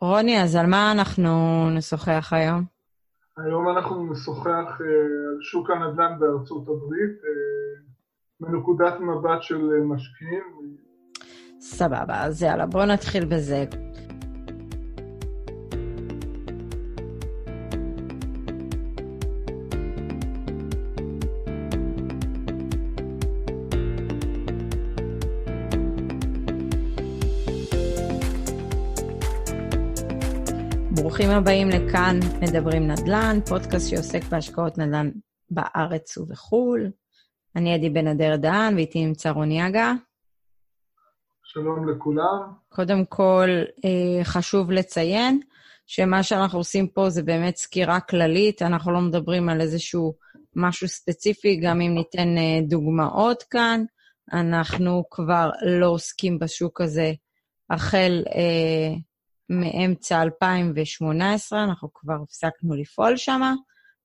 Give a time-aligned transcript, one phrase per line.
[0.00, 1.30] רוני, אז על מה אנחנו
[1.70, 2.64] נשוחח היום?
[3.36, 7.84] היום אנחנו נשוחח uh, על שוק הנדל"ן בארצות הברית, uh,
[8.40, 10.42] מנקודת מבט של משקיעים.
[11.60, 13.64] סבבה, אז יאללה, בואו נתחיל בזה.
[31.18, 35.10] ברוכים הבאים לכאן מדברים נדל"ן, פודקאסט שעוסק בהשקעות נדל"ן
[35.50, 36.90] בארץ ובחו"ל.
[37.56, 39.92] אני עדי בן אדר דהן, ואיתי נמצא רוני אגה.
[41.44, 42.52] שלום לכולם.
[42.68, 43.48] קודם כל,
[43.84, 45.40] אה, חשוב לציין
[45.86, 50.14] שמה שאנחנו עושים פה זה באמת סקירה כללית, אנחנו לא מדברים על איזשהו
[50.56, 53.84] משהו ספציפי, גם אם ניתן אה, דוגמאות כאן.
[54.32, 57.12] אנחנו כבר לא עוסקים בשוק הזה
[57.70, 59.07] החל אה,
[59.50, 63.40] מאמצע 2018, אנחנו כבר הפסקנו לפעול שם,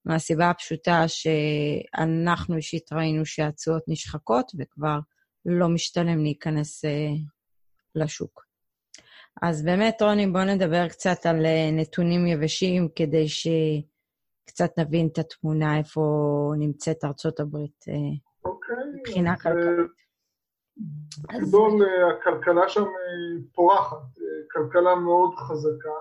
[0.04, 4.98] מהסיבה הפשוטה שאנחנו אישית ראינו שהתשואות נשחקות וכבר
[5.46, 6.88] לא משתלם להיכנס uh,
[7.94, 8.44] לשוק.
[9.42, 15.78] אז באמת, רוני, בוא נדבר קצת על uh, נתונים יבשים כדי שקצת נבין את התמונה,
[15.78, 16.00] איפה
[16.58, 20.03] נמצאת ארצות הברית uh, אוקיי, מבחינה כלכלית.
[21.22, 21.72] בגדול,
[22.10, 22.84] הכלכלה שם
[23.54, 24.02] פורחת,
[24.52, 25.98] כלכלה מאוד חזקה.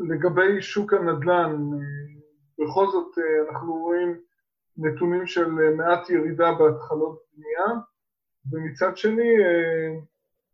[0.00, 1.70] לגבי שוק הנדל"ן,
[2.58, 3.18] בכל זאת
[3.48, 4.20] אנחנו רואים
[4.76, 7.80] נתונים של מעט ירידה בהתחלות בנייה,
[8.52, 9.32] ומצד שני,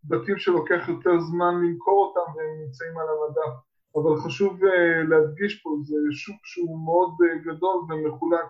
[0.04, 3.54] בתים שלוקח יותר זמן למכור אותם והם נמצאים על המדף.
[3.96, 4.64] אבל חשוב
[5.08, 7.10] להדגיש פה, זה שוק שהוא מאוד
[7.44, 8.48] גדול ומחולק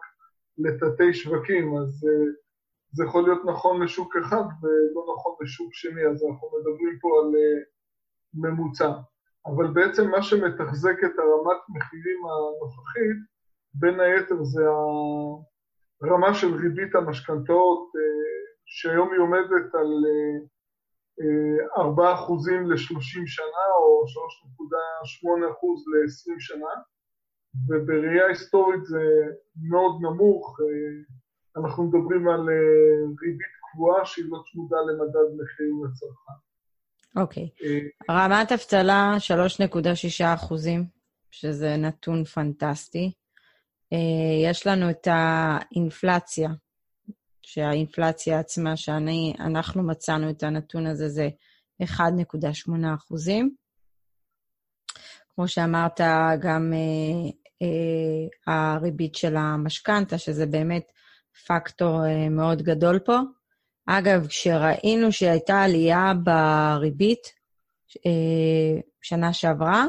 [0.58, 2.06] לתתי שווקים, אז
[2.94, 7.30] זה יכול להיות נכון לשוק אחד ולא נכון לשוק שני, אז אנחנו מדברים פה על
[7.34, 7.64] uh,
[8.34, 8.92] ממוצע.
[9.46, 13.18] אבל בעצם מה שמתחזק את הרמת מחירים הנוכחית,
[13.74, 14.62] בין היתר זה
[16.02, 18.00] הרמה של ריבית המשכנתאות, uh,
[18.66, 20.54] שהיום היא עומדת על uh,
[21.76, 21.82] 4%
[22.68, 25.26] ל-30 שנה או 3.8%
[25.90, 26.74] ל-20 שנה,
[27.68, 29.02] ובראייה היסטורית זה
[29.68, 30.60] מאוד נמוך,
[31.56, 36.44] אנחנו מדברים על אה, ריבית קבועה שהיא לא צמודה למדד מחירים לצרכן.
[37.16, 37.48] אוקיי.
[38.10, 39.16] אה, רמת אבטלה
[40.20, 40.84] 3.6 אחוזים,
[41.30, 43.12] שזה נתון פנטסטי.
[43.92, 46.48] אה, יש לנו את האינפלציה,
[47.42, 51.28] שהאינפלציה עצמה, שאנחנו מצאנו את הנתון הזה, זה
[51.82, 53.54] 1.8 אחוזים.
[55.34, 56.00] כמו שאמרת,
[56.40, 57.30] גם אה,
[57.62, 60.92] אה, הריבית של המשכנתה, שזה באמת
[61.46, 63.18] פקטור אה, מאוד גדול פה.
[63.86, 67.32] אגב, כשראינו שהייתה עלייה בריבית
[68.06, 69.86] אה, שנה שעברה,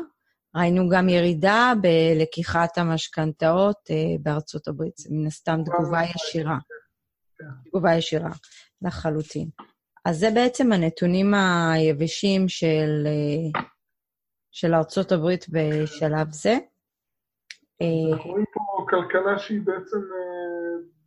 [0.56, 4.98] ראינו גם ירידה בלקיחת המשכנתאות אה, בארצות הברית.
[4.98, 6.58] זה מן הסתם תגובה ישירה.
[7.66, 8.32] תגובה ישירה,
[8.82, 9.50] לחלוטין.
[10.06, 13.08] אז זה בעצם הנתונים היבשים של,
[14.52, 16.58] של ארצות הברית בשלב זה.
[18.14, 19.98] אנחנו רואים פה כלכלה שהיא בעצם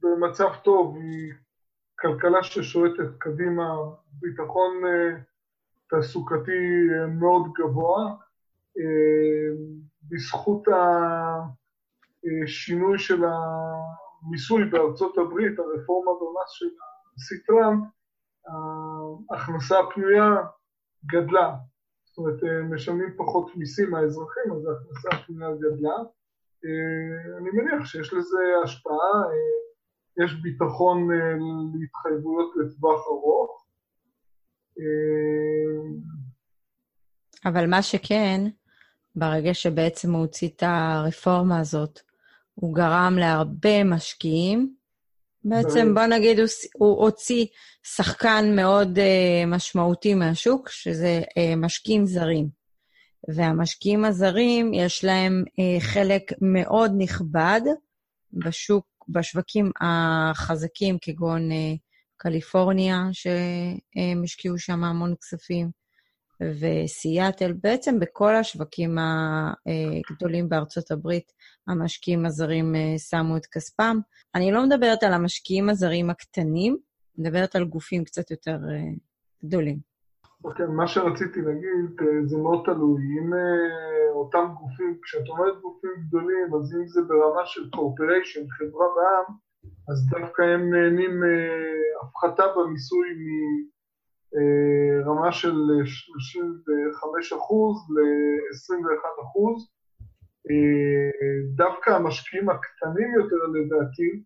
[0.03, 1.33] במצב טוב, היא
[2.01, 3.77] כלכלה ששועטת קדימה,
[4.13, 5.21] ביטחון אה,
[5.91, 8.15] תעסוקתי אה, מאוד גבוה.
[8.79, 9.49] אה,
[10.11, 10.69] בזכות
[12.45, 17.85] השינוי של המיסוי בארצות הברית, הרפורמה במס של הנשיא טראמפ,
[19.31, 20.37] ההכנסה הפנויה
[21.07, 21.55] גדלה.
[22.05, 25.97] זאת אומרת, משלמים פחות מיסים מהאזרחים, אז ההכנסה הפנויה גדלה.
[27.39, 29.23] אני מניח שיש לזה השפעה
[30.25, 31.17] יש ביטחון אה,
[31.75, 33.67] להתחייבויות לטווח ארוך.
[34.79, 35.81] אה,
[37.45, 38.49] אבל מה שכן,
[39.17, 42.01] ברגע שבעצם הוא הוציא את הרפורמה הזאת,
[42.55, 44.75] הוא גרם להרבה משקיעים.
[45.45, 47.47] בעצם, בוא נגיד, הוא, הוא הוציא
[47.83, 52.49] שחקן מאוד uh, משמעותי מהשוק, שזה uh, משקיעים זרים.
[53.35, 57.61] והמשקיעים הזרים, יש להם uh, חלק מאוד נכבד
[58.33, 61.75] בשוק בשווקים החזקים, כגון אה,
[62.17, 65.71] קליפורניה, שהם השקיעו שם המון כספים,
[66.61, 68.99] וסיאטל, בעצם בכל השווקים
[70.11, 71.33] הגדולים בארצות הברית,
[71.69, 73.99] המשקיעים הזרים אה, שמו את כספם.
[74.35, 76.77] אני לא מדברת על המשקיעים הזרים הקטנים,
[77.19, 78.91] מדברת על גופים קצת יותר אה,
[79.45, 79.88] גדולים.
[80.49, 83.03] Okay, מה שרציתי להגיד, זה מאוד תלוי.
[83.03, 83.33] אם
[84.15, 89.35] אותם גופים, כשאת אומרת גופים גדולים, אז אם זה ברמה של קורפריישן, חברה בעם,
[89.91, 93.09] אז דווקא הם נהנים אה, הפחתה במיסוי
[95.07, 99.69] רמה של 35 אחוז ל-21 אחוז.
[101.57, 104.23] דווקא המשקיעים הקטנים יותר, לדעתי,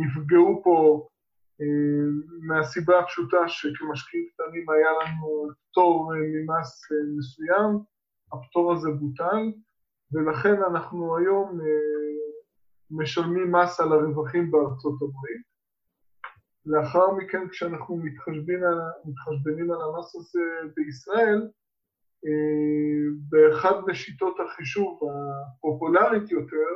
[0.00, 1.06] נפגעו פה
[2.42, 6.82] מהסיבה הפשוטה שכמשקיעים קטנים היה לנו פטור ממס
[7.18, 7.78] מסוים,
[8.32, 9.52] הפטור הזה בוטל,
[10.12, 11.60] ולכן אנחנו היום
[12.90, 15.52] משלמים מס על הרווחים בארצות הברית.
[16.66, 20.40] לאחר מכן, כשאנחנו מתחשבים על, מתחשבנים על המס הזה
[20.76, 21.48] בישראל,
[22.26, 25.00] אה, באחד משיטות החישוב
[25.58, 26.72] הפופולרית יותר,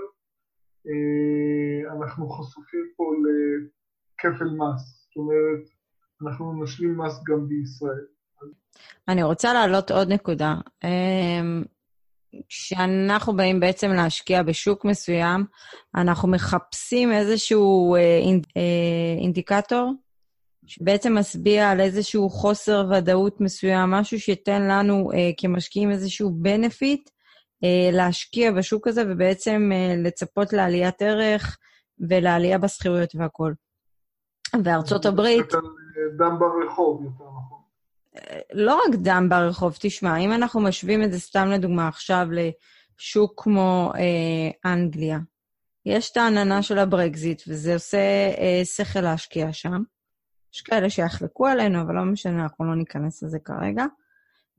[0.87, 3.05] אה, אנחנו חשופים פה
[4.17, 5.09] לכפל מס.
[5.09, 5.69] זאת אומרת,
[6.23, 8.07] אנחנו נשלים מס גם בישראל.
[9.09, 10.55] אני רוצה להעלות עוד נקודה.
[10.85, 11.41] אה,
[12.49, 15.45] כשאנחנו באים בעצם להשקיע בשוק מסוים,
[15.95, 18.01] אנחנו מחפשים איזשהו אה,
[18.57, 19.93] אה, אינדיקטור
[20.67, 26.31] שבעצם משביע על איזשהו חוסר ודאות מסוים, משהו שייתן לנו אה, כמשקיעים איזשהו
[27.65, 29.71] אה, להשקיע בשוק הזה ובעצם
[30.05, 31.59] לצפות לעליית ערך
[32.09, 33.55] ולעלייה בשכירויות והכול.
[34.65, 35.53] וארצות הברית...
[36.19, 37.59] דם ברחוב, יותר נכון.
[38.53, 43.93] לא רק דם ברחוב, תשמע, אם אנחנו משווים את זה סתם לדוגמה עכשיו לשוק כמו
[43.95, 45.19] אה, אנגליה,
[45.87, 47.99] יש את העננה של הברקזיט, וזה עושה
[48.39, 49.83] אה, שכל להשקיע שם.
[50.55, 53.85] יש כאלה שיחלקו עלינו, אבל לא משנה, אנחנו לא ניכנס לזה כרגע.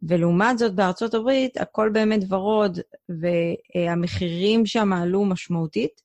[0.04, 2.80] ולעומת זאת, בארצות הברית, הכל באמת ורוד,
[3.10, 6.02] והמחירים שם עלו משמעותית.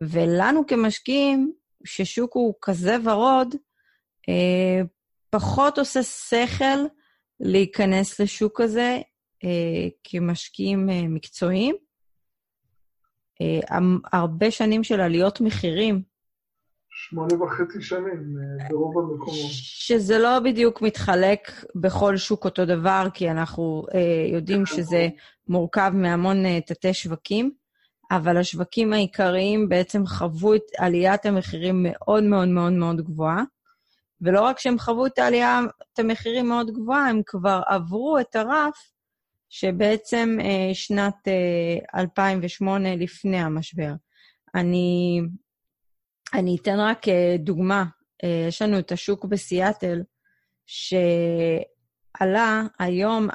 [0.00, 1.52] ולנו כמשקיעים,
[1.86, 3.54] ששוק הוא כזה ורוד,
[4.28, 4.82] אה,
[5.30, 6.78] פחות עושה שכל
[7.40, 9.00] להיכנס לשוק הזה
[9.44, 11.76] אה, כמשקיעים אה, מקצועיים.
[13.40, 13.78] אה,
[14.12, 16.02] הרבה שנים של עליות מחירים.
[16.90, 19.50] שמונה וחצי שנים אה, ברוב המקומות.
[19.50, 25.08] שזה לא בדיוק מתחלק בכל שוק אותו דבר, כי אנחנו אה, יודעים כן, שזה.
[25.48, 27.50] מורכב מהמון אה, תתי שווקים,
[28.10, 33.42] אבל השווקים העיקריים בעצם חוו את עליית המחירים מאוד מאוד מאוד מאוד גבוהה.
[34.20, 35.60] ולא רק שהם חוו את העלייה,
[35.94, 38.76] את המחירים מאוד גבוהה, הם כבר עברו את הרף
[39.48, 43.92] שבעצם אה, שנת אה, 2008 לפני המשבר.
[44.54, 45.20] אני,
[46.34, 47.84] אני אתן רק אה, דוגמה.
[48.24, 50.02] אה, יש לנו את השוק בסיאטל,
[50.66, 53.28] שעלה היום.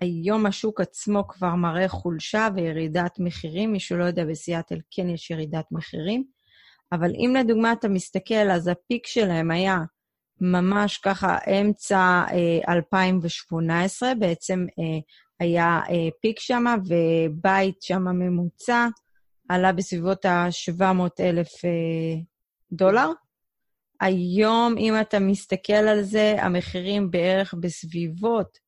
[0.00, 3.72] היום השוק עצמו כבר מראה חולשה וירידת מחירים.
[3.72, 6.24] מי שלא יודע, בסיאטל כן יש ירידת מחירים.
[6.92, 9.78] אבל אם לדוגמה אתה מסתכל, אז הפיק שלהם היה
[10.40, 14.98] ממש ככה אמצע אה, 2018, בעצם אה,
[15.40, 18.86] היה אה, פיק שם, ובית שם ממוצע
[19.48, 22.20] עלה בסביבות ה-700 אלף אה,
[22.72, 23.10] דולר.
[24.00, 28.67] היום, אם אתה מסתכל על זה, המחירים בערך בסביבות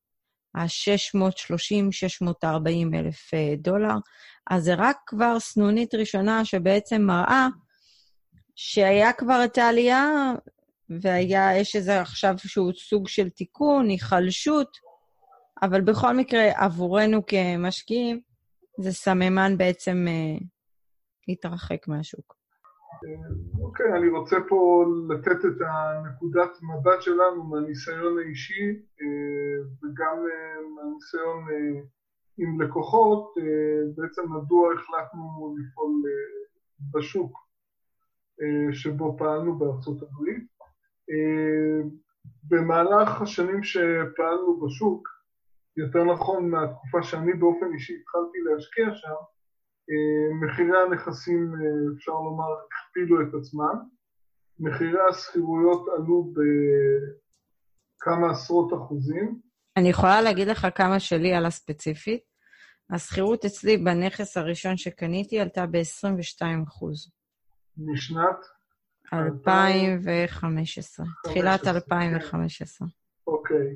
[0.55, 3.95] ה-630-640 אלף אה, דולר.
[4.49, 7.47] אז זה רק כבר סנונית ראשונה שבעצם מראה
[8.55, 10.33] שהיה כבר את העלייה,
[11.01, 14.77] והיה, יש איזה עכשיו שהוא סוג של תיקון, היחלשות,
[15.61, 18.21] אבל בכל מקרה, עבורנו כמשקיעים,
[18.79, 20.37] זה סממן בעצם אה,
[21.27, 22.40] להתרחק מהשוק.
[23.61, 28.69] אוקיי, אני רוצה פה לתת את הנקודת מבט שלנו מהניסיון האישי
[29.01, 31.45] אה, וגם אה, מהניסיון
[32.37, 33.33] עם לקוחות,
[33.95, 36.01] בעצם מדוע החלטנו לפעול
[36.93, 37.51] בשוק.
[38.41, 40.47] אה, שבו פעלנו בארצות הברית.
[41.09, 41.89] אה,
[42.43, 45.07] במהלך השנים שפעלנו בשוק,
[45.77, 49.30] יותר נכון מהתקופה שאני באופן אישי התחלתי להשקיע שם, אה,
[50.41, 51.53] מחירי הנכסים,
[51.97, 53.75] אפשר לומר, הכפילו את עצמם.
[54.59, 56.33] מחירי השכירויות עלו
[57.97, 59.39] בכמה עשרות אחוזים.
[59.77, 62.21] אני יכולה להגיד לך כמה שלי עלה ספציפית.
[62.89, 67.11] השכירות אצלי בנכס הראשון שקניתי עלתה ב-22 אחוז.
[67.77, 68.45] משנת?
[69.13, 72.87] 2015, תחילת 2015.
[73.27, 73.75] אוקיי.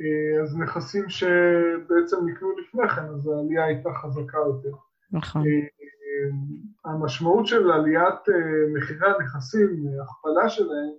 [0.00, 4.76] אה, אז נכסים שבעצם נקנו לפני כן, אז העלייה הייתה חזקה יותר.
[5.12, 5.42] נכון.
[5.42, 9.68] אה, המשמעות של עליית אה, מחירי הנכסים,
[10.02, 10.92] הכפלה שלהם,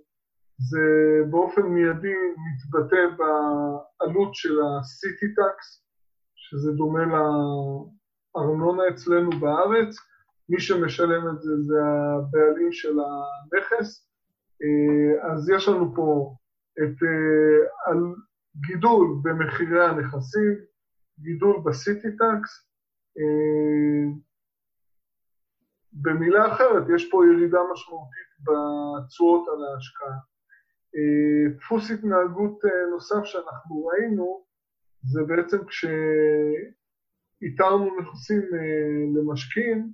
[0.58, 0.80] זה
[1.30, 2.14] באופן מיידי
[2.44, 5.82] מתבטא בעלות של ה-City Tax,
[6.34, 9.96] שזה דומה לארנונה אצלנו בארץ,
[10.48, 14.08] מי שמשלם את זה זה הבעלים של הנכס.
[14.62, 16.34] אה, אז יש לנו פה
[16.78, 16.96] את
[18.66, 20.54] גידול במחירי הנכסים,
[21.20, 22.71] גידול בסיטי טקס.
[23.18, 24.04] אה,
[25.92, 30.18] במילה אחרת, יש פה ירידה משמעותית בתשואות על ההשקעה.
[31.56, 32.58] דפוס התנהגות
[32.90, 34.44] נוסף שאנחנו ראינו,
[35.02, 35.58] זה בעצם
[37.40, 38.42] כשאיתרנו נכסים
[39.16, 39.92] למשקיעים,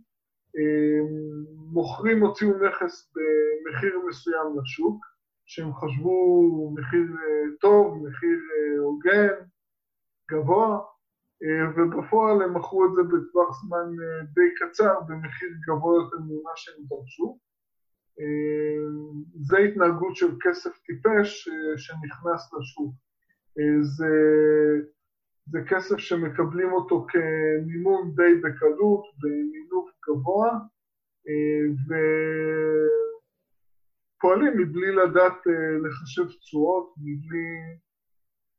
[1.72, 5.04] מוכרים הוציאו נכס במחיר מסוים לשוק,
[5.46, 7.06] שהם חשבו מחיר
[7.60, 8.38] טוב, מחיר
[8.78, 9.34] הוגן,
[10.30, 10.78] גבוה,
[11.76, 13.86] ובפועל הם מכרו את זה בטווח זמן
[14.34, 17.38] די קצר במחיר גבוה יותר ממה שהם דרשו.
[19.40, 22.94] זה התנהגות של כסף טיפש שנכנס לשוק.
[23.80, 24.14] זה,
[25.46, 30.58] זה כסף שמקבלים אותו כמימון די בקלות, במינוף גבוה,
[34.16, 35.46] ופועלים מבלי לדעת
[35.84, 37.78] לחשב תשואות, מבלי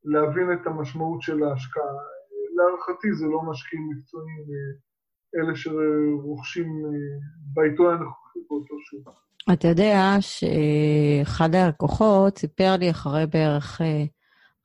[0.03, 2.18] להבין את המשמעות של ההשקעה.
[2.59, 4.45] להערכתי זה לא משקיעים מקצועיים,
[5.35, 6.67] אלה שרוכשים
[7.53, 9.09] בעיתוי הנוכחי באותו שוק.
[9.53, 13.81] אתה יודע שאחד הלקוחות סיפר לי אחרי בערך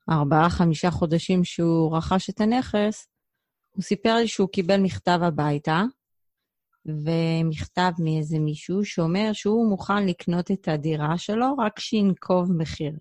[0.09, 3.07] ארבעה-חמישה חודשים שהוא רכש את הנכס,
[3.75, 5.83] הוא סיפר לי שהוא קיבל מכתב הביתה,
[6.85, 12.93] ומכתב מאיזה מישהו שאומר שהוא מוכן לקנות את הדירה שלו רק שינקוב מחיר.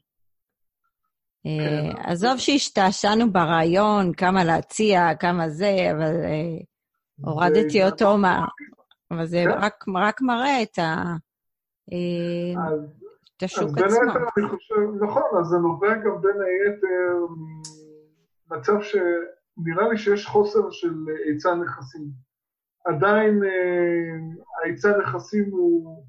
[1.44, 2.10] כן.
[2.10, 6.14] עזוב שהשתעשענו ברעיון, כמה להציע, כמה זה, אבל
[7.24, 8.44] הורדתי אותו מה...
[9.10, 9.94] אבל זה כן.
[9.94, 11.02] רק מראה את ה...
[13.36, 13.84] את השוק עצמו.
[13.86, 17.26] אז בין היתר אני חושב, נכון, אז זה נובע גם בין היתר
[18.50, 20.94] ממצב שנראה לי שיש חוסר של
[21.26, 22.08] היצע נכסים.
[22.84, 23.40] עדיין
[24.62, 26.04] ההיצע נכסים הוא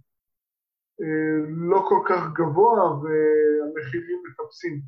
[1.48, 4.82] לא כל כך גבוה והמחירים מטפסים.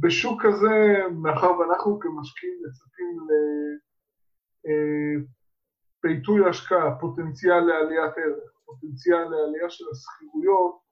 [0.00, 3.18] בשוק כזה, מאחר ואנחנו כמשקיעים מצפים
[6.04, 10.84] בעיתוי השקעה, פוטנציאל לעליית ערך, פוטנציאל לעלייה של השכירויות,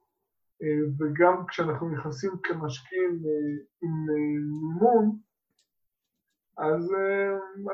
[0.63, 4.15] אה, וגם כשאנחנו נכנסים כמשקיעים אה, עם אה,
[4.61, 5.19] מימון,
[6.59, 6.95] אז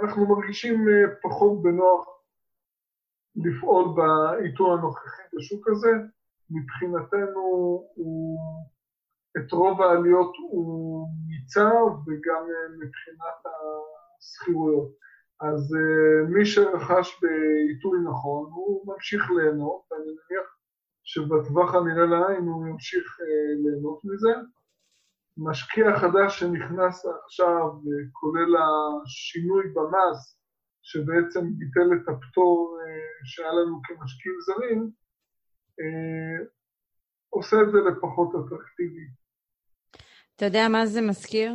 [0.03, 0.87] אנחנו מרגישים
[1.23, 2.09] פחות בנוח
[3.37, 5.91] לפעול בעיתוי הנוכחי בשוק הזה.
[6.51, 7.41] מבחינתנו
[7.95, 8.39] הוא,
[9.39, 11.71] את רוב העליות הוא מיצה
[12.07, 12.43] וגם
[12.79, 13.39] מבחינת
[14.19, 14.89] השכירויות.
[15.41, 20.49] אז uh, מי שרכש בעיתוי נכון, הוא ממשיך ליהנות, ואני מניח
[21.05, 23.23] שבטווח הנראה לעין הוא ימשיך uh,
[23.63, 24.35] ליהנות מזה.
[25.37, 27.69] משקיע חדש שנכנס עכשיו,
[28.13, 30.41] כולל השינוי במס,
[30.83, 32.79] שבעצם ביטל את הפטור
[33.25, 34.91] שהיה לנו כמשקיעים זרים,
[37.31, 39.07] עושה את זה לפחות אטרקטיבי.
[40.39, 41.55] אתה יודע מה זה מזכיר?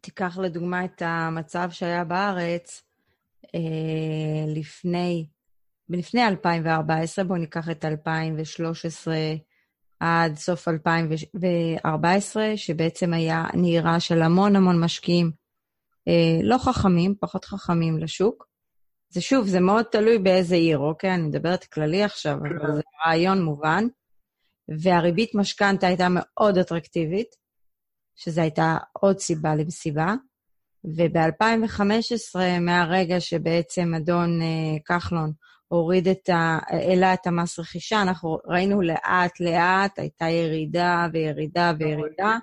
[0.00, 2.82] תיקח לדוגמה את המצב שהיה בארץ
[3.54, 3.60] אה,
[4.46, 5.26] לפני,
[5.88, 9.16] לפני 2014, בואו ניקח את 2013
[10.00, 15.32] עד סוף 2014, שבעצם היה נהירה של המון המון משקיעים
[16.08, 18.46] אה, לא חכמים, פחות חכמים לשוק.
[19.08, 21.14] זה שוב, זה מאוד תלוי באיזה עיר, אוקיי?
[21.14, 22.74] אני מדברת כללי עכשיו, אבל כן.
[22.74, 23.86] זה רעיון מובן.
[24.68, 27.44] והריבית משכנתה הייתה מאוד אטרקטיבית.
[28.16, 30.14] שזו הייתה עוד סיבה למסיבה.
[30.84, 35.32] וב-2015, מהרגע שבעצם אדון uh, כחלון
[35.68, 36.58] הוריד את ה...
[36.66, 42.36] העלה את המס רכישה, אנחנו ראינו לאט-לאט, הייתה ירידה וירידה וירידה,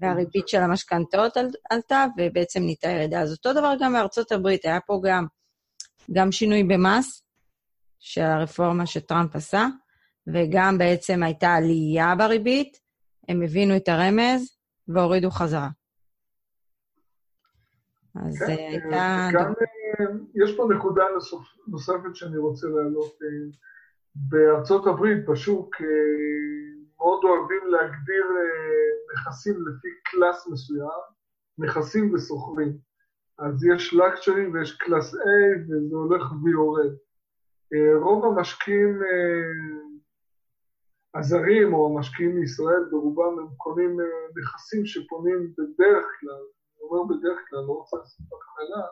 [0.00, 3.20] והריבית של המשכנתאות על, עלתה, ובעצם נהייתה ירידה.
[3.20, 5.26] אז אותו דבר גם בארצות הברית, היה פה גם,
[6.12, 7.22] גם שינוי במס,
[7.98, 9.66] של הרפורמה שטראמפ עשה,
[10.26, 12.80] וגם בעצם הייתה עלייה בריבית,
[13.28, 14.56] הם הבינו את הרמז,
[14.88, 15.68] והורידו חזרה.
[18.24, 19.28] אז כן, אה, הייתה...
[19.32, 20.06] גם אה,
[20.44, 21.04] יש פה נקודה
[21.68, 23.12] נוספת שאני רוצה להעלות.
[23.22, 23.28] אה,
[24.14, 25.76] בארצות הברית, בשוק,
[26.98, 28.24] מאוד אוהבים להגדיר
[29.14, 31.00] נכסים לפי class מסוים,
[31.58, 32.76] נכסים מסחריים.
[33.38, 35.18] אז יש luxury ויש class A,
[35.62, 36.92] וזה הולך ויורד.
[38.02, 39.00] רוב המשקיעים
[41.14, 47.38] הזרים או המשקיעים מישראל ברובם הם קונים אה, נכסים שפונים בדרך כלל, אני אומר בדרך
[47.48, 48.86] כלל, לא רוצה לעשות הכללה,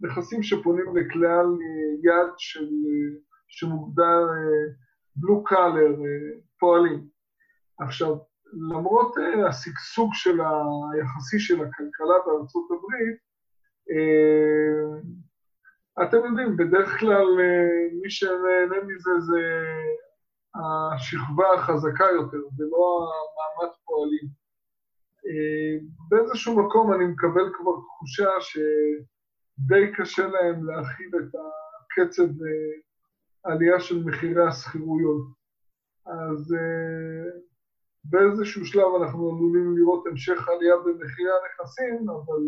[0.00, 3.18] נכסים שפונים לקלייד של, אה,
[3.48, 4.26] שמוגדר
[5.16, 5.94] בלו קאלר,
[6.58, 7.08] פועלים.
[7.80, 8.16] עכשיו,
[8.70, 13.24] למרות אה, השגשוג של היחסי של הכלכלה בארצות הברית,
[16.02, 17.26] אתם יודעים, בדרך כלל
[18.02, 19.40] מי שנהנה מזה זה
[20.54, 24.28] השכבה החזקה יותר, ולא המעמד פועלים.
[25.26, 31.34] אה, באיזשהו מקום אני מקבל כבר תחושה שדי קשה להם להכיל את
[31.80, 32.28] הקצב
[33.44, 35.26] העלייה של מחירי השכירויות.
[36.06, 37.40] אז uh,
[38.04, 42.42] באיזשהו שלב אנחנו עלולים לראות המשך עלייה במחירי הנכסים, אבל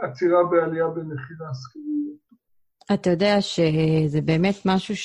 [0.00, 2.18] עצירה בעלייה במחירי השכירויות.
[2.94, 4.96] אתה יודע שזה באמת משהו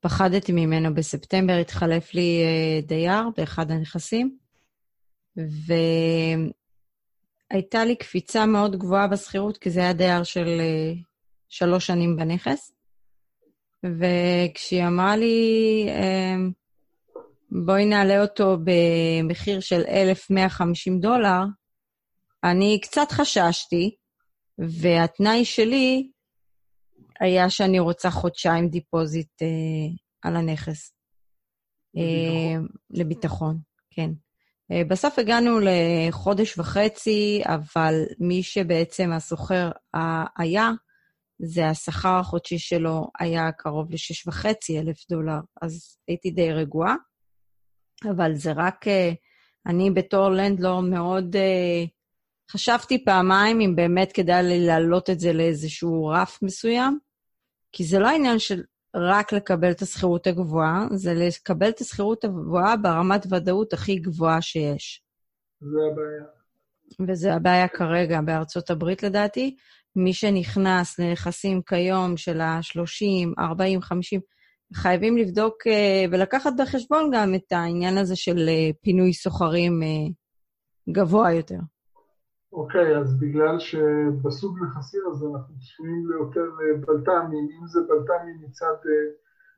[0.00, 0.94] שפחדתי ממנו.
[0.94, 4.36] בספטמבר התחלף לי uh, דייר באחד הנכסים,
[5.36, 6.54] והייתה
[7.84, 10.98] לי קפיצה מאוד גבוהה בשכירות, כי זה היה דייר של uh,
[11.48, 12.72] שלוש שנים בנכס.
[13.84, 16.50] וכשהיא אמרה לי, אמ,
[17.50, 21.40] בואי נעלה אותו במחיר של 1,150 דולר,
[22.44, 23.94] אני קצת חששתי,
[24.58, 26.10] והתנאי שלי
[27.20, 29.48] היה שאני רוצה חודשיים deposit אה,
[30.22, 30.92] על הנכס.
[31.94, 32.02] לביטחון.
[32.02, 33.58] אה, לביטחון,
[33.90, 34.10] כן.
[34.72, 39.70] אה, בסוף הגענו לחודש וחצי, אבל מי שבעצם הסוחר
[40.38, 40.70] היה,
[41.38, 46.94] זה השכר החודשי שלו היה קרוב ל-6.5 אלף דולר, אז הייתי די רגועה.
[48.10, 49.12] אבל זה רק, אה,
[49.66, 51.36] אני בתור לנדלור מאוד
[52.50, 56.98] חשבתי פעמיים אם באמת כדאי לי להעלות את זה לאיזשהו רף מסוים,
[57.72, 58.62] כי זה לא העניין של
[58.94, 65.02] רק לקבל את השכירות הגבוהה, זה לקבל את השכירות הגבוהה ברמת ודאות הכי גבוהה שיש.
[65.60, 66.40] זה הבעיה.
[67.08, 69.56] וזה הבעיה כרגע בארצות הברית, לדעתי.
[69.96, 74.20] מי שנכנס לנכסים כיום של ה-30, 40, 50,
[74.74, 79.88] חייבים לבדוק אה, ולקחת בחשבון גם את העניין הזה של אה, פינוי סוחרים אה,
[80.92, 81.58] גבוה יותר.
[82.52, 86.50] אוקיי, אז בגלל שבסוג נכסים הזה אנחנו צפויים ליותר
[86.86, 88.74] בלת"מים, אם זה בלת"מים מצד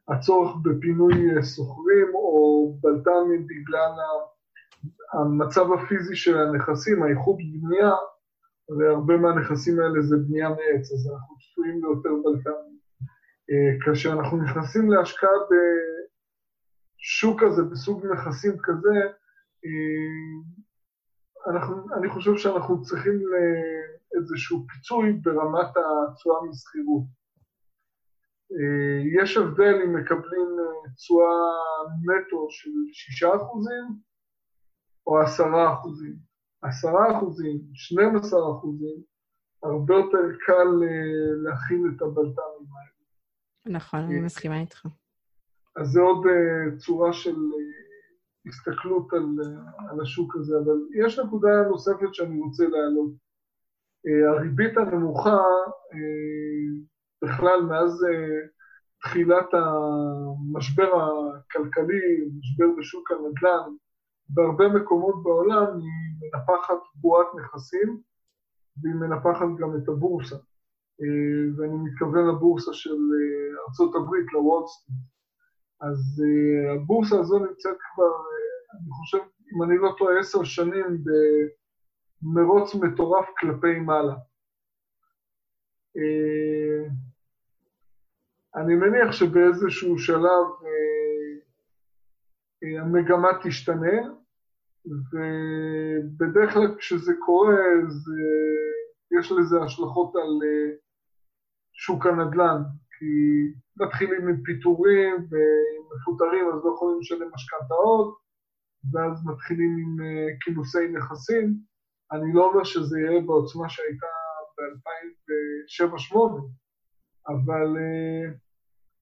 [0.08, 3.92] הצורך בפינוי סוחרים, או בלת"מים בגלל
[5.12, 7.92] המצב הפיזי של הנכסים, האיכות בנייה,
[8.78, 12.78] והרבה מהנכסים האלה זה בנייה מעץ, אז אנחנו צפויים ליותר בלת"מים.
[13.50, 18.96] אה, כאשר אנחנו נכנסים להשקעה בשוק הזה, בסוג נכסים כזה,
[19.64, 20.61] אה,
[21.50, 27.04] אנחנו, אני חושב שאנחנו צריכים לאיזשהו פיצוי ברמת התשואה משכירות.
[28.52, 30.48] אה, יש הבדל אם מקבלים
[30.96, 31.34] תשואה
[32.04, 32.70] נטו של
[33.26, 33.26] 6%
[35.06, 35.22] או 10%.
[36.62, 39.02] עשרה אחוזים, 12 אחוזים,
[39.62, 43.76] הרבה יותר קל אה, להכיל את הבלת"מים האלה.
[43.76, 44.86] נכון, אני אה, מסכימה איתך.
[45.76, 47.36] אז זו עוד אה, צורה של
[48.46, 49.26] הסתכלות על,
[49.90, 53.10] על השוק הזה, אבל יש נקודה נוספת שאני רוצה להעלות.
[54.28, 55.38] הריבית הנמוכה,
[57.24, 58.06] בכלל מאז
[59.02, 63.70] תחילת המשבר הכלכלי, משבר בשוק הנדל"ן,
[64.28, 68.00] בהרבה מקומות בעולם היא מנפחת בועת נכסים,
[68.82, 70.36] והיא מנפחת גם את הבורסה.
[71.00, 74.98] אה, ואני מתכוון לבורסה של אה, ארצות הברית, לוולסטריט.
[75.82, 78.14] אז אה, הבורסה הזו נמצאת כבר,
[78.72, 81.04] אני חושב, אם אני לא טועה, עשר שנים
[82.22, 84.14] במרוץ מטורף כלפי מעלה.
[88.56, 90.46] אני מניח שבאיזשהו שלב
[92.80, 93.96] המגמה תשתנה,
[94.86, 97.56] ובדרך כלל כשזה קורה,
[97.88, 98.22] זה,
[99.18, 100.74] יש לזה השלכות על אה,
[101.72, 102.62] שוק הנדל"ן,
[102.98, 103.14] כי
[103.76, 108.22] מתחילים עם פיטורים ומפוטרים, אז לא יכולים לשלם משכנתאות,
[108.92, 111.56] ואז מתחילים עם אה, כינוסי נכסים.
[112.12, 114.06] אני לא אומר שזה יהיה בעוצמה שהייתה
[114.56, 116.16] ב-2007-2008,
[117.28, 118.32] אבל אה,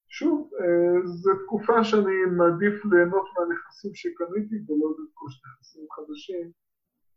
[0.09, 6.51] שוב, אה, זו תקופה שאני מעדיף ליהנות מהנכסים שקניתי ולא לרכוש נכסים חדשים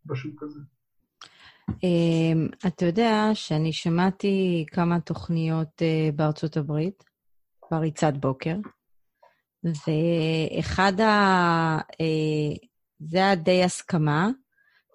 [0.06, 0.60] בשוק הזה.
[2.68, 5.82] אתה יודע שאני שמעתי כמה תוכניות
[6.16, 7.04] בארצות הברית,
[7.72, 8.56] בריצת בוקר,
[9.64, 11.08] ואחד ה...
[12.02, 12.56] אה,
[13.00, 14.30] זה היה די הסכמה,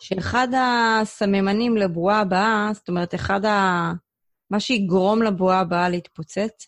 [0.01, 3.93] שאחד הסממנים לבועה הבאה, זאת אומרת, אחד ה...
[4.51, 6.67] מה שיגרום לבועה הבאה להתפוצץ,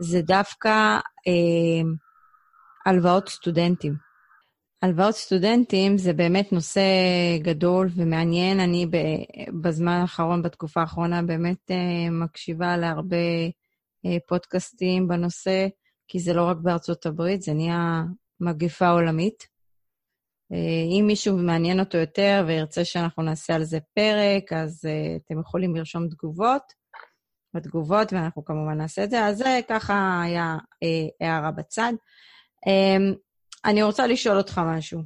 [0.00, 1.90] זה דווקא אה,
[2.86, 3.94] הלוואות סטודנטים.
[4.82, 6.80] הלוואות סטודנטים זה באמת נושא
[7.42, 8.60] גדול ומעניין.
[8.60, 8.86] אני
[9.60, 13.16] בזמן האחרון, בתקופה האחרונה, באמת אה, מקשיבה להרבה
[14.28, 15.66] פודקאסטים בנושא,
[16.08, 18.02] כי זה לא רק בארצות הברית, זה נהיה
[18.40, 19.46] מגפה עולמית.
[20.52, 25.40] אה, אם מישהו מעניין אותו יותר וירצה שאנחנו נעשה על זה פרק, אז אה, אתם
[25.40, 26.78] יכולים לרשום תגובות.
[27.54, 29.24] בתגובות, ואנחנו כמובן נעשה את זה.
[29.24, 31.92] אז זה ככה היה אה, הערה בצד.
[32.66, 33.14] אה,
[33.64, 35.02] אני רוצה לשאול אותך משהו.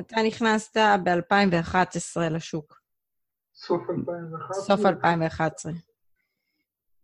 [0.00, 2.80] אתה נכנסת ב-2011 לשוק.
[3.54, 4.76] סוף 2011.
[4.76, 5.72] סוף 2011.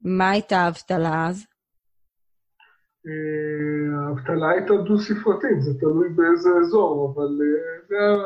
[0.05, 1.47] מה הייתה האבטלה אז?
[3.07, 8.21] אה, האבטלה הייתה דו-ספרתית, זה תלוי באיזה אזור, אבל אה,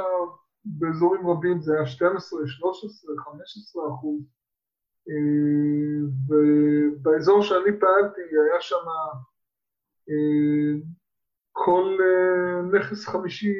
[0.64, 4.20] באזורים רבים זה היה 12, 13, 15 אחוז.
[5.08, 8.84] אה, ובאזור שאני פעלתי היה שם
[11.52, 11.98] כל
[12.72, 13.54] נכס חמישי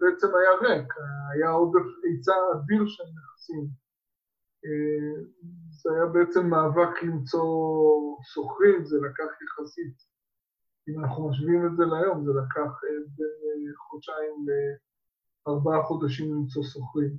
[0.00, 0.92] בעצם היה ריק,
[1.34, 3.68] היה עודף היצע אדיר של נכסים.
[5.82, 7.46] זה היה בעצם מאבק למצוא
[8.22, 10.08] שוכרים, זה לקח יחסית
[10.88, 14.46] אם אנחנו משווים את זה להיום, זה לקח אה, בין אה, חודשיים
[15.46, 17.16] לארבעה חודשים למצוא שוכרים.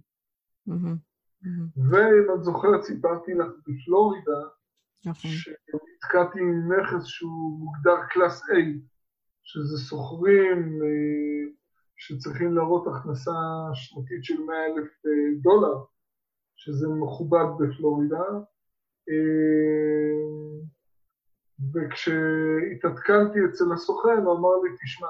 [1.91, 4.41] ואם את זוכרת, סיפרתי לך בפלורידה,
[5.05, 5.31] נכון.
[5.31, 8.53] שנתקעתי עם נכס שהוא מוגדר קלאס A,
[9.43, 11.51] שזה שוכרים אה,
[11.97, 13.31] שצריכים להראות הכנסה
[13.73, 14.89] שנתית של 100 אלף
[15.41, 15.83] דולר,
[16.59, 18.23] שזה מכובד בפלורידה.
[21.73, 25.07] וכשהתעדכנתי אצל הסוכן, הוא אמר לי, תשמע,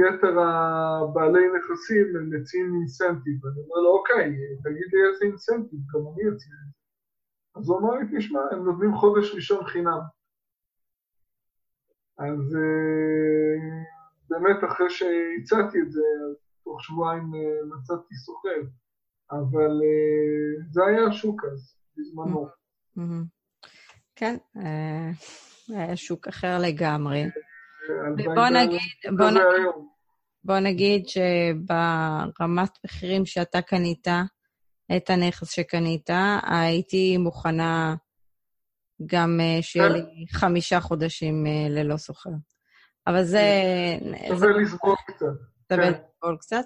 [0.00, 3.46] יתר הבעלי נכסים הם מציעים אינסנטיב.
[3.46, 4.26] אני אומר לו, אוקיי,
[4.64, 6.80] תגיד לי איזה אינסנטיב, גם אני אציע את זה.
[7.56, 10.00] אז הוא אמר לי, תשמע, הם נותנים חודש ראשון חינם.
[12.18, 13.84] אז אה,
[14.28, 16.02] באמת, אחרי שהצעתי את זה,
[16.64, 18.60] תוך שבועיים אה, מצאתי סוחר.
[19.32, 22.48] אבל אה, זה היה השוק אז, בזמנו.
[24.16, 25.10] כן, אה,
[25.68, 27.24] היה שוק אחר לגמרי.
[28.18, 28.80] ובוא נגיד,
[29.16, 29.72] בוא נגיד,
[30.44, 34.08] בוא נגיד שברמת מחירים שאתה קנית,
[34.96, 36.10] את הנכס שקנית,
[36.42, 37.94] הייתי מוכנה
[39.06, 42.30] גם אה, שיהיה לי חמישה חודשים אה, ללא סוחר.
[43.06, 43.42] אבל זה...
[44.28, 45.26] שווה לסבול קצת.
[45.72, 45.92] שווה כן.
[45.92, 46.64] לסבול קצת.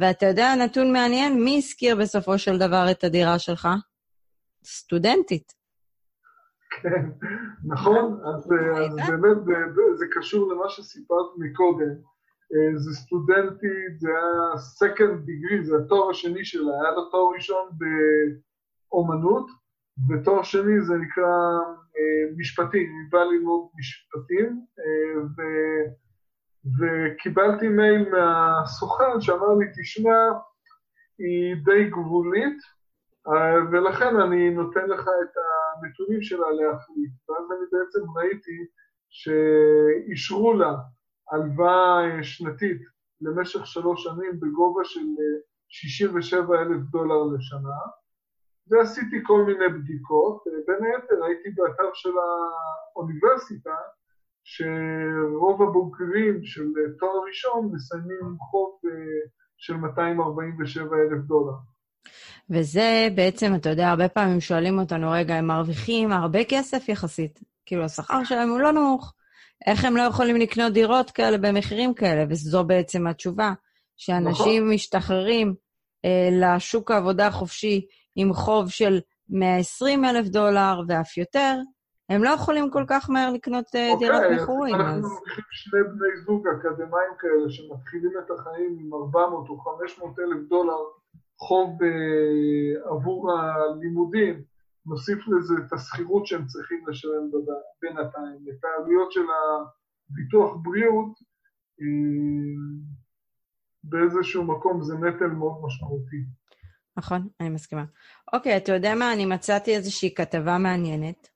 [0.00, 3.68] ואתה יודע, נתון מעניין, מי הזכיר בסופו של דבר את הדירה שלך?
[4.64, 5.52] סטודנטית.
[6.82, 7.10] כן,
[7.64, 8.52] נכון, אז,
[8.82, 9.36] אז באמת
[9.94, 11.94] זה קשור למה שסיפרת מקודם.
[12.52, 17.68] אה, זה סטודנטית, זה היה second degree, זה התואר השני שלה, היה לה תואר ראשון
[18.90, 19.46] באומנות,
[20.08, 21.34] ותואר שני זה נקרא
[21.96, 25.42] אה, משפטים, היא באה ללמוד משפטים, אה, ו,
[26.64, 30.18] וקיבלתי מייל מהסוכן שאמר לי, תשמע,
[31.18, 32.58] היא די גבולית,
[33.72, 37.12] ולכן אני נותן לך את הנתונים שלה להחליט.
[37.28, 38.66] ואז אני בעצם ראיתי
[39.10, 40.74] שאישרו לה
[41.30, 42.80] הלוואה שנתית
[43.20, 45.06] למשך שלוש שנים בגובה של
[45.68, 47.78] 67 אלף דולר לשנה,
[48.68, 50.44] ועשיתי כל מיני בדיקות.
[50.66, 52.12] בין היתר הייתי באתר של
[52.94, 53.74] האוניברסיטה,
[54.44, 56.62] שרוב הבוגרים של
[56.98, 58.90] תואר ראשון מסיימים חוב אה,
[59.56, 61.56] של 247 אלף דולר.
[62.50, 67.40] וזה בעצם, אתה יודע, הרבה פעמים שואלים אותנו, רגע, הם מרוויחים הרבה כסף יחסית.
[67.66, 69.14] כאילו, השכר שלהם הוא לא נמוך.
[69.66, 72.24] איך הם לא יכולים לקנות דירות כאלה במחירים כאלה?
[72.28, 73.52] וזו בעצם התשובה,
[73.96, 74.74] שאנשים נכון.
[74.74, 75.54] משתחררים
[76.04, 81.56] אה, לשוק העבודה החופשי עם חוב של 120 אלף דולר ואף יותר,
[82.12, 84.74] הם לא יכולים כל כך מהר לקנות אה, אוקיי, דירת מכורים.
[84.74, 90.48] אנחנו לוקחים שני בני זוג אקדמאים כאלה שמתחילים את החיים עם 400 או 500 אלף
[90.48, 90.82] דולר
[91.38, 94.42] חוב אה, עבור הלימודים,
[94.86, 97.30] נוסיף לזה את השכירות שהם צריכים לשלם
[97.82, 99.24] בינתיים, את העלויות של
[100.10, 101.12] הביטוח בריאות,
[101.80, 101.86] אה,
[103.84, 106.24] באיזשהו מקום זה נטל מאוד משמעותי.
[106.96, 107.84] נכון, אני מסכימה.
[108.32, 109.12] אוקיי, אתה יודע מה?
[109.12, 111.31] אני מצאתי איזושהי כתבה מעניינת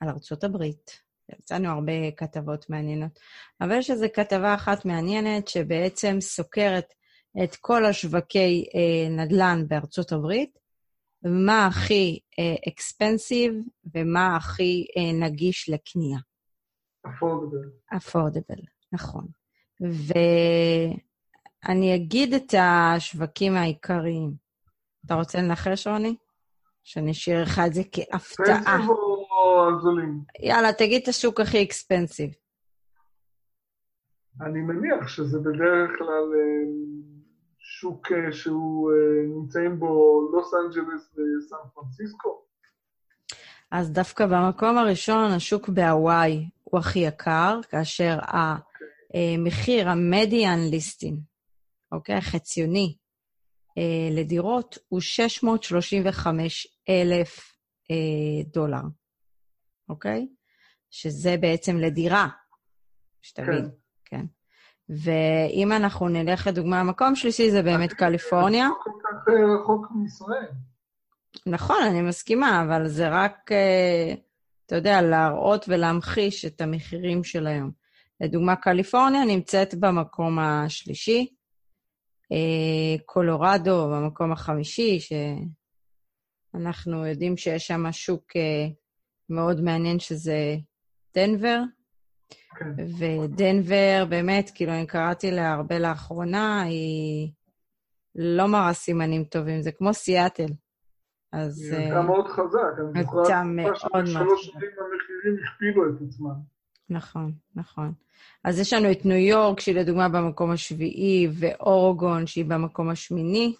[0.00, 1.08] על ארצות הברית.
[1.40, 3.18] יצאנו הרבה כתבות מעניינות,
[3.60, 6.94] אבל יש איזו כתבה אחת מעניינת שבעצם סוקרת
[7.44, 10.58] את כל השווקי אה, נדל"ן בארצות הברית,
[11.22, 12.18] מה הכי
[12.68, 13.60] אקספנסיב אה,
[13.94, 16.18] ומה הכי אה, נגיש לקנייה.
[17.06, 17.70] אפורדבל.
[17.96, 19.26] אפורדבל, נכון.
[21.64, 24.32] ואני אגיד את השווקים העיקריים.
[25.06, 26.16] אתה רוצה לנחש, רוני?
[26.84, 28.86] שאני אשאיר לך את זה כהפתעה.
[28.88, 29.07] או
[29.68, 30.20] הזולים?
[30.40, 32.30] יאללה, תגיד את השוק הכי אקספנסיב.
[34.40, 36.70] אני מניח שזה בדרך כלל אה,
[37.58, 42.42] שוק אה, שהוא אה, נמצאים בו לוס אנג'לס וסן פרנסיסקו?
[43.70, 48.18] אז דווקא במקום הראשון, השוק בהוואי הוא הכי יקר, כאשר
[49.14, 51.20] המחיר, המדיאן ליסטין,
[51.92, 52.96] אוקיי, החציוני
[54.10, 57.52] לדירות, הוא 635 אלף
[58.52, 58.82] דולר,
[59.88, 60.28] אוקיי?
[60.90, 62.28] שזה בעצם לדירה,
[63.22, 63.70] שתבין,
[64.04, 64.20] כן.
[64.20, 64.26] כן.
[64.88, 68.68] ואם אנחנו נלך לדוגמה, המקום שלישי זה באמת קליפורניה.
[68.68, 69.28] זה כל כך
[69.60, 70.46] רחוק מישראל.
[71.46, 74.14] נכון, אני מסכימה, אבל זה רק, אה,
[74.66, 77.70] אתה יודע, להראות ולהמחיש את המחירים של היום.
[78.20, 81.34] לדוגמה, קליפורניה נמצאת במקום השלישי,
[82.32, 84.98] אה, קולורדו במקום החמישי,
[86.54, 88.68] שאנחנו יודעים שיש שם שוק אה,
[89.30, 90.56] מאוד מעניין שזה
[91.14, 91.60] דנבר.
[92.58, 92.84] כן.
[92.98, 97.30] ודנבר, באמת, כאילו, אני קראתי לה הרבה לאחרונה, היא
[98.14, 100.46] לא מראה סימנים טובים, זה כמו סיאטל.
[101.32, 101.72] אז...
[101.72, 102.58] היא הייתה מאוד חזק,
[102.94, 103.24] אני זוכר,
[103.74, 106.34] שבשלוש שנים המחירים הכפילו את עצמם.
[106.90, 107.92] נכון, נכון.
[108.44, 113.54] אז יש לנו את ניו יורק, שהיא לדוגמה במקום השביעי, ואורגון, שהיא במקום השמיני.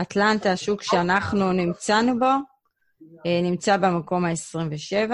[0.00, 2.38] אטלנטה, השוק שאנחנו נמצאנו בו, אה,
[3.42, 5.10] נמצא במקום ה-27.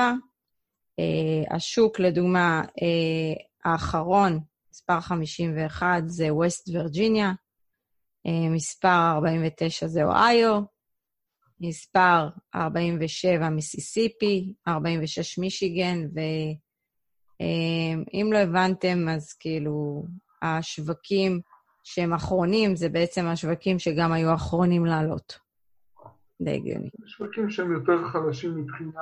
[0.99, 7.33] אה, השוק, לדוגמה, אה, האחרון, מספר 51, זה ווסט וירג'יניה,
[8.51, 10.61] מספר 49 זה אוהיו,
[11.61, 15.99] מספר 47 מיסיסיפי, 46 מישיגן,
[17.41, 20.05] ואם לא הבנתם, אז כאילו,
[20.43, 21.41] השווקים
[21.85, 25.48] שהם אחרונים, זה בעצם השווקים שגם היו אחרונים לעלות.
[26.41, 26.89] די הגיוני.
[27.07, 29.01] שווקים שהם יותר חלשים מבחינה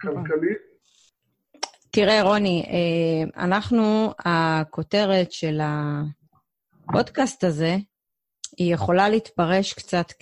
[0.00, 0.58] כלכלית.
[1.90, 5.60] תראה, רוני, אה, אנחנו, הכותרת של
[6.88, 7.76] הפודקאסט הזה,
[8.58, 10.12] היא יכולה להתפרש קצת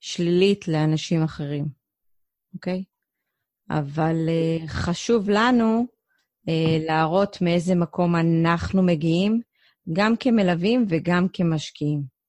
[0.00, 1.64] כשלילית לאנשים אחרים,
[2.54, 2.84] אוקיי?
[3.70, 5.86] אבל uh, חשוב לנו
[6.48, 6.50] uh,
[6.86, 9.40] להראות מאיזה מקום אנחנו מגיעים,
[9.92, 12.19] גם כמלווים וגם כמשקיעים.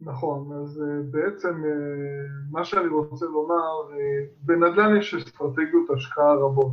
[0.00, 6.72] נכון, אז uh, בעצם uh, מה שאני רוצה לומר, uh, בנדל"ן יש אסטרטגיות השקעה רבות.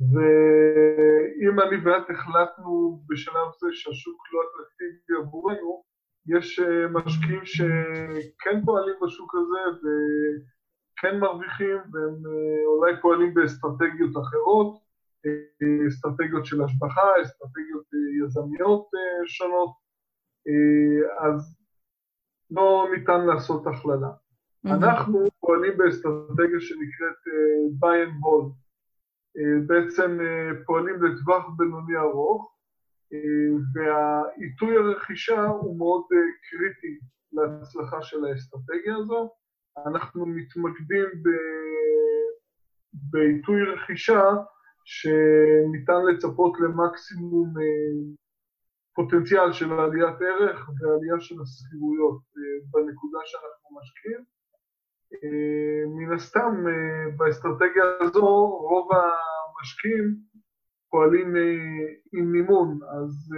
[0.00, 5.82] ואם אני ואת החלטנו בשלב זה שהשוק לא אטרקטיבי עבורנו,
[6.26, 12.22] יש משקיעים שכן פועלים בשוק הזה וכן מרוויחים, והם
[12.66, 14.78] אולי פועלים באסטרטגיות אחרות,
[15.88, 17.86] אסטרטגיות של השבחה, אסטרטגיות
[18.24, 18.86] יזמיות
[19.26, 19.72] שונות,
[21.20, 21.59] אז
[22.50, 24.10] לא ניתן לעשות הכללה.
[24.10, 24.74] Mm-hmm.
[24.74, 27.22] אנחנו פועלים באסטרטגיה שנקראת
[27.80, 28.52] buy and hold.
[29.66, 30.18] בעצם
[30.66, 32.56] פועלים לטווח בינוני ארוך,
[33.74, 36.02] והעיתוי הרכישה הוא מאוד
[36.50, 36.98] קריטי
[37.32, 39.30] להצלחה של האסטרטגיה הזו.
[39.86, 41.06] אנחנו מתמקדים
[42.92, 44.22] בעיתוי רכישה
[44.84, 47.54] שניתן לצפות למקסימום
[49.00, 52.20] פוטנציאל של עליית ערך ועלייה של השכירויות
[52.70, 54.24] בנקודה שאנחנו משקיעים.
[55.96, 56.64] מן הסתם,
[57.16, 60.16] באסטרטגיה הזו רוב המשקיעים
[60.90, 61.34] פועלים
[62.12, 63.34] עם מימון, אז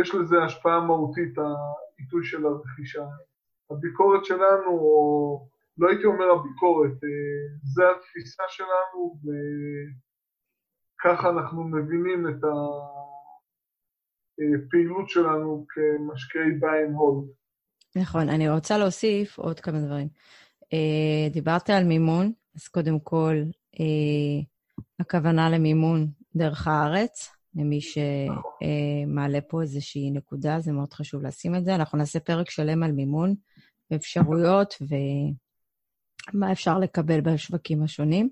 [0.00, 3.04] יש לזה השפעה מהותית, העיתוי של הרכישה.
[3.70, 5.48] הביקורת שלנו, או
[5.78, 6.98] לא הייתי אומר הביקורת,
[7.74, 9.20] זה התפיסה שלנו,
[11.00, 12.44] וככה אנחנו מבינים את
[14.38, 17.26] הפעילות שלנו כמשקיעי buy and hold.
[17.96, 20.08] נכון, אני רוצה להוסיף עוד כמה דברים.
[21.30, 23.36] דיברת על מימון, אז קודם כל,
[25.00, 31.74] הכוונה למימון דרך הארץ, למי שמעלה פה איזושהי נקודה, זה מאוד חשוב לשים את זה.
[31.74, 33.34] אנחנו נעשה פרק שלם על מימון,
[33.94, 34.74] אפשרויות
[36.34, 38.28] ומה אפשר לקבל בשווקים השונים.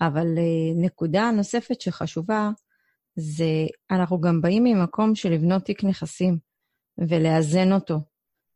[0.00, 0.26] אבל
[0.76, 2.50] נקודה נוספת שחשובה,
[3.16, 6.38] זה אנחנו גם באים ממקום של לבנות תיק נכסים
[6.98, 8.00] ולאזן אותו.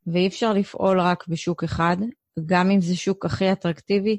[0.07, 1.97] ואי אפשר לפעול רק בשוק אחד,
[2.47, 4.19] גם אם זה שוק הכי אטרקטיבי,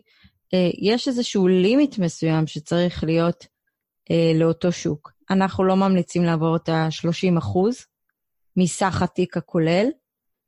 [0.81, 3.45] יש איזשהו לימיט מסוים שצריך להיות
[4.35, 5.11] לאותו שוק.
[5.29, 7.85] אנחנו לא ממליצים לעבור את ה-30 אחוז
[8.57, 9.87] מסך התיק הכולל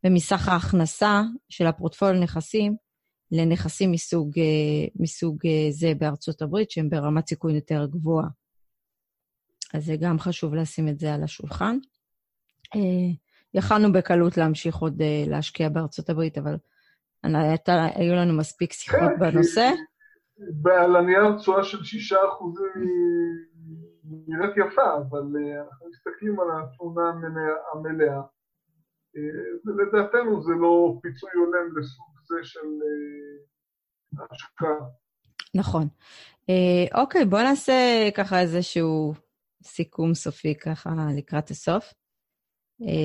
[0.03, 2.75] ומסך ההכנסה של הפורטפוליו נכסים
[3.31, 4.31] לנכסים מסוג,
[4.95, 5.37] מסוג
[5.69, 8.27] זה בארצות הברית, שהם ברמת סיכון יותר גבוהה.
[9.73, 11.77] אז זה גם חשוב לשים את זה על השולחן.
[13.53, 16.57] יכלנו בקלות להמשיך עוד להשקיע בארצות הברית, אבל
[17.95, 19.69] היו לנו מספיק שיחות כן, בנושא.
[20.81, 22.71] על הנייר תשואה של שישה אחוזים
[24.27, 25.23] נראית יפה, אבל
[25.67, 27.01] אנחנו מסתכלים על התמונה
[27.73, 28.21] המלאה,
[29.65, 32.67] ולדעתנו זה לא פיצוי הולם לסוג זה של
[34.31, 34.87] השקעה.
[35.55, 35.87] נכון.
[36.93, 39.13] אוקיי, בוא נעשה ככה איזשהו
[39.67, 41.93] סיכום סופי ככה לקראת הסוף.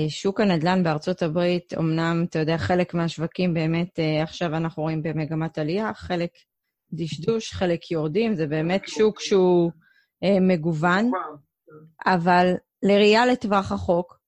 [0.08, 5.94] שוק הנדל"ן בארצות הברית, אמנם, אתה יודע, חלק מהשווקים באמת, עכשיו אנחנו רואים במגמת עלייה,
[5.94, 6.30] חלק
[6.92, 9.70] דשדוש, חלק יורדים, זה באמת שוק שהוא
[10.40, 11.10] מגוון,
[12.06, 14.22] אבל לראייה לטווח החוק,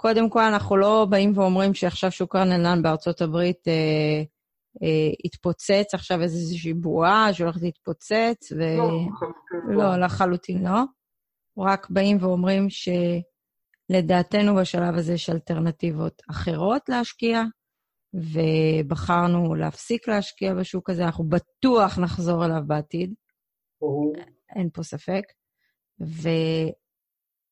[0.00, 4.22] קודם כל, אנחנו לא באים ואומרים שעכשיו שוק הנדל"ן בארצות הברית אה,
[4.82, 8.76] אה, התפוצץ עכשיו איזושהי בועה שהולכת להתפוצץ, ו...
[8.76, 10.80] לא, לחלוטין לא, לחלוטין לא.
[11.58, 12.66] רק באים ואומרים
[13.90, 17.42] שלדעתנו בשלב הזה יש אלטרנטיבות אחרות להשקיע,
[18.14, 23.14] ובחרנו להפסיק להשקיע בשוק הזה, אנחנו בטוח נחזור אליו בעתיד.
[24.56, 25.22] אין פה ספק.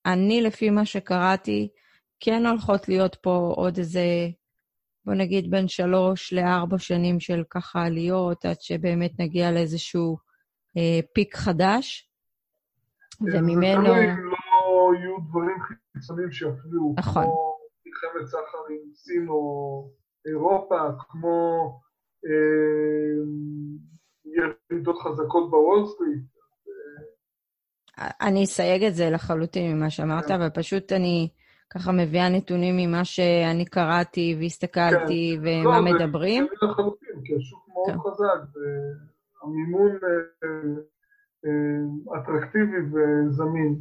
[0.06, 1.68] ואני, לפי מה שקראתי,
[2.20, 4.28] כן הולכות להיות פה עוד איזה,
[5.04, 10.16] בוא נגיד, בין שלוש לארבע שנים של ככה עליות, עד שבאמת נגיע לאיזשהו
[10.76, 12.05] אה, פיק חדש.
[13.20, 13.84] וממנו...
[13.84, 15.56] זה תלוי אם לא יהיו דברים
[15.92, 16.94] חיצוניים שיפריעו.
[16.98, 17.24] נכון.
[17.24, 19.90] כמו מלחמת סחר עם סין או
[20.26, 21.80] אירופה, כמו
[22.26, 23.22] אה,
[24.24, 26.36] ירידות חזקות בוול סטריט.
[27.98, 30.34] אני אסייג את זה לחלוטין ממה שאמרת, כן.
[30.34, 31.28] אבל פשוט אני
[31.70, 36.44] ככה מביאה נתונים ממה שאני קראתי והסתכלתי ומה לא, זה מדברים.
[36.44, 37.98] הגיוני לחלוטין, כי השוק מאוד כן.
[37.98, 38.58] חזק,
[39.42, 40.08] והמימון אה,
[40.44, 40.82] אה,
[42.16, 43.76] אטרקטיבי וזמין.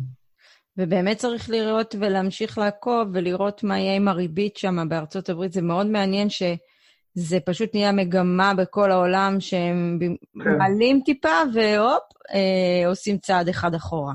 [0.77, 5.53] ובאמת צריך לראות ולהמשיך לעקוב ולראות מה יהיה עם הריבית שם בארצות הברית.
[5.53, 9.99] זה מאוד מעניין שזה פשוט נהיה מגמה בכל העולם שהם
[10.43, 10.57] כן.
[10.57, 14.13] מעלים טיפה והופ, אה, עושים צעד אחד אחורה.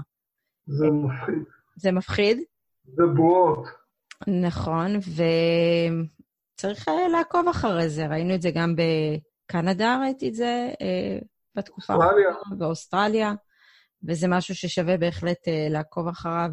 [0.67, 1.43] זה מפחיד.
[1.77, 2.39] זה מפחיד,
[2.85, 3.65] זה בועות.
[4.27, 4.97] נכון,
[6.57, 8.07] וצריך אה, לעקוב אחרי זה.
[8.07, 11.19] ראינו את זה גם בקנדה, ראיתי את זה אה,
[11.55, 11.93] בתקופה.
[11.93, 13.35] האחרונה, באוסטרליה,
[14.09, 16.51] וזה משהו ששווה בהחלט אה, לעקוב אחריו,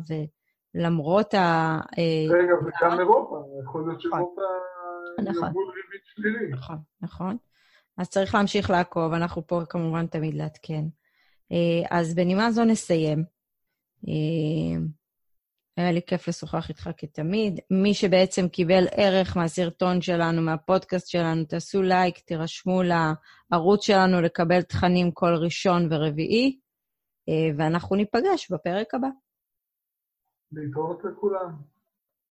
[0.76, 1.80] ולמרות ה...
[1.98, 4.42] אה, רגע, וגם אירופה, יכול להיות שאירופה
[5.24, 5.48] נכון.
[5.48, 6.52] ריבית שלילי.
[6.52, 7.38] נכון, נכון.
[7.98, 10.84] אז צריך להמשיך לעקוב, אנחנו פה כמובן תמיד לעדכן.
[11.52, 13.24] אה, אז בנימה זו נסיים.
[15.78, 17.60] היה לי כיף לשוחח איתך כתמיד.
[17.72, 25.12] מי שבעצם קיבל ערך מהסרטון שלנו, מהפודקאסט שלנו, תעשו לייק, תירשמו לערוץ שלנו לקבל תכנים
[25.12, 26.60] כל ראשון ורביעי,
[27.30, 29.08] אה, ואנחנו ניפגש בפרק הבא.
[30.52, 31.77] להתראות לכולם.